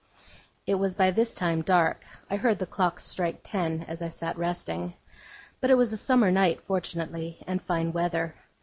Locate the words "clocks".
2.65-3.03